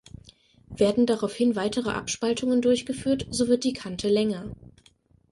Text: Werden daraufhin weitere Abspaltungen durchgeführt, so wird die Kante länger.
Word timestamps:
Werden 0.75 1.05
daraufhin 1.05 1.55
weitere 1.55 1.91
Abspaltungen 1.91 2.63
durchgeführt, 2.63 3.27
so 3.29 3.47
wird 3.49 3.63
die 3.63 3.73
Kante 3.73 4.07
länger. 4.09 4.49